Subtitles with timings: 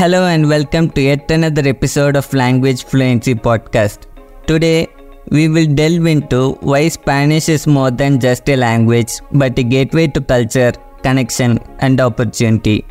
[0.00, 4.06] Hello and welcome to yet another episode of Language Fluency Podcast.
[4.46, 4.88] Today,
[5.28, 10.06] we will delve into why Spanish is more than just a language but a gateway
[10.06, 12.86] to culture, connection, and opportunity.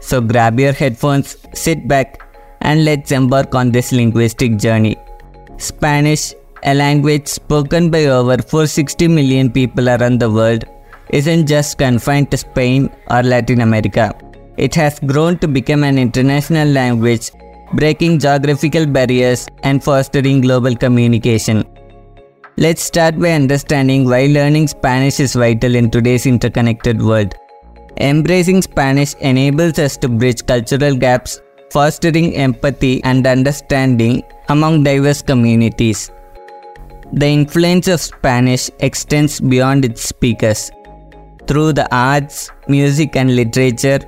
[0.00, 2.20] So grab your headphones, sit back,
[2.62, 4.96] and let's embark on this linguistic journey.
[5.56, 10.64] Spanish, a language spoken by over 460 million people around the world,
[11.10, 14.12] isn't just confined to Spain or Latin America.
[14.64, 17.30] It has grown to become an international language,
[17.72, 21.64] breaking geographical barriers and fostering global communication.
[22.58, 27.34] Let's start by understanding why learning Spanish is vital in today's interconnected world.
[27.96, 31.40] Embracing Spanish enables us to bridge cultural gaps,
[31.70, 36.10] fostering empathy and understanding among diverse communities.
[37.14, 40.70] The influence of Spanish extends beyond its speakers.
[41.46, 44.00] Through the arts, music, and literature,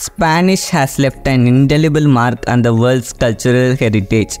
[0.00, 4.38] Spanish has left an indelible mark on the world's cultural heritage.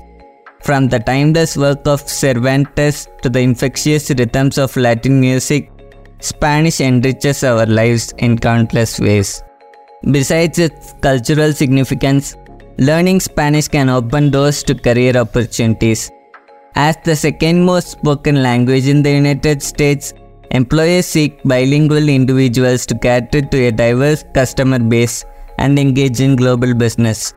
[0.62, 5.72] From the timeless work of Cervantes to the infectious rhythms of Latin music,
[6.20, 9.42] Spanish enriches our lives in countless ways.
[10.12, 12.36] Besides its cultural significance,
[12.78, 16.08] learning Spanish can open doors to career opportunities.
[16.76, 20.14] As the second most spoken language in the United States,
[20.52, 25.24] employers seek bilingual individuals to cater to a diverse customer base
[25.58, 27.34] and engage in global business.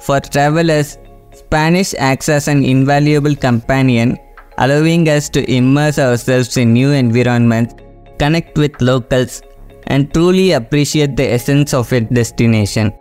[0.00, 0.98] For travelers,
[1.32, 4.18] Spanish acts as an invaluable companion,
[4.58, 7.74] allowing us to immerse ourselves in new environments,
[8.18, 9.42] connect with locals,
[9.88, 12.92] and truly appreciate the essence of a destination.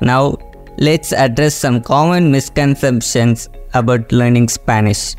[0.00, 0.36] Now,
[0.78, 5.14] let's address some common misconceptions about learning Spanish.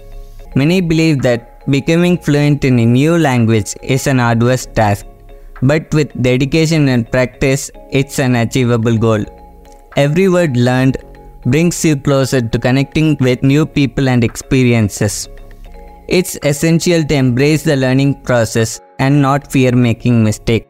[0.56, 5.06] Many believe that becoming fluent in a new language is an arduous task
[5.62, 9.24] but with dedication and practice, it's an achievable goal.
[9.98, 10.98] Every word learned
[11.46, 15.28] brings you closer to connecting with new people and experiences.
[16.08, 20.68] It's essential to embrace the learning process and not fear making mistakes.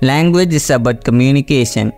[0.00, 1.92] Language is about communication,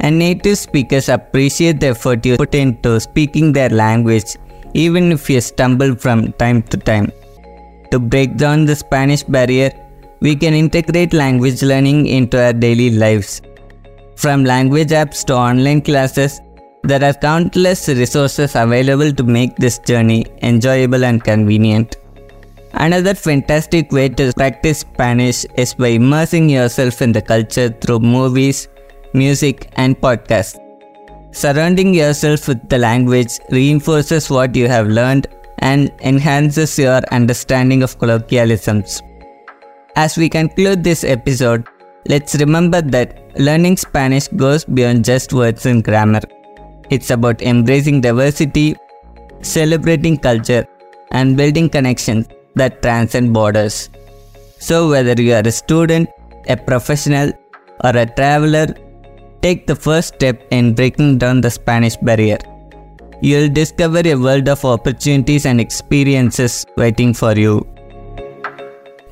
[0.00, 4.36] and native speakers appreciate the effort you put into speaking their language,
[4.74, 7.12] even if you stumble from time to time.
[7.90, 9.72] To break down the Spanish barrier,
[10.20, 13.40] we can integrate language learning into our daily lives.
[14.16, 16.40] From language apps to online classes,
[16.82, 21.96] there are countless resources available to make this journey enjoyable and convenient.
[22.74, 28.68] Another fantastic way to practice Spanish is by immersing yourself in the culture through movies,
[29.14, 30.58] music, and podcasts.
[31.32, 37.98] Surrounding yourself with the language reinforces what you have learned and enhances your understanding of
[37.98, 39.02] colloquialisms.
[40.00, 41.66] As we conclude this episode,
[42.08, 46.22] let's remember that learning Spanish goes beyond just words and grammar.
[46.88, 48.76] It's about embracing diversity,
[49.42, 50.66] celebrating culture,
[51.10, 53.90] and building connections that transcend borders.
[54.58, 56.08] So, whether you are a student,
[56.48, 57.32] a professional,
[57.84, 58.68] or a traveler,
[59.42, 62.38] take the first step in breaking down the Spanish barrier.
[63.20, 67.66] You'll discover a world of opportunities and experiences waiting for you.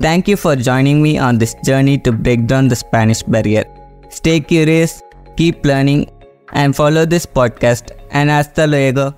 [0.01, 3.65] Thank you for joining me on this journey to break down the Spanish barrier.
[4.09, 5.03] Stay curious,
[5.35, 6.09] keep learning,
[6.53, 7.91] and follow this podcast.
[8.11, 9.13] And hasta luego.